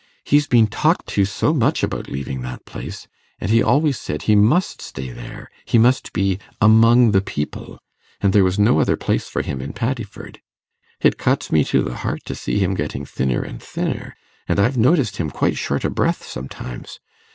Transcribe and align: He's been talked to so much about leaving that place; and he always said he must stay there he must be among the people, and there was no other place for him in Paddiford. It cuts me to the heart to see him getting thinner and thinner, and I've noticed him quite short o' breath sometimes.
He's 0.25 0.47
been 0.47 0.65
talked 0.65 1.05
to 1.09 1.25
so 1.25 1.53
much 1.53 1.83
about 1.83 2.07
leaving 2.09 2.41
that 2.41 2.65
place; 2.65 3.07
and 3.39 3.51
he 3.51 3.61
always 3.61 3.99
said 3.99 4.23
he 4.23 4.35
must 4.35 4.81
stay 4.81 5.11
there 5.11 5.51
he 5.63 5.77
must 5.77 6.11
be 6.11 6.39
among 6.59 7.11
the 7.11 7.21
people, 7.21 7.77
and 8.19 8.33
there 8.33 8.43
was 8.43 8.57
no 8.57 8.79
other 8.79 8.97
place 8.97 9.29
for 9.29 9.43
him 9.43 9.61
in 9.61 9.73
Paddiford. 9.73 10.39
It 11.01 11.19
cuts 11.19 11.51
me 11.51 11.63
to 11.65 11.83
the 11.83 11.97
heart 11.97 12.21
to 12.25 12.33
see 12.33 12.57
him 12.57 12.73
getting 12.73 13.05
thinner 13.05 13.43
and 13.43 13.61
thinner, 13.61 14.15
and 14.47 14.59
I've 14.59 14.75
noticed 14.75 15.17
him 15.17 15.29
quite 15.29 15.55
short 15.55 15.85
o' 15.85 15.89
breath 15.91 16.23
sometimes. 16.23 16.99